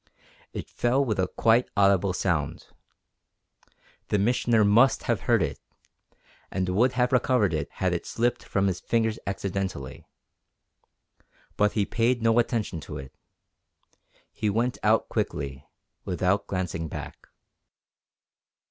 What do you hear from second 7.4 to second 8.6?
it had it slipped